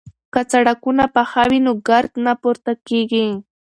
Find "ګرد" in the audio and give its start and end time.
1.87-2.11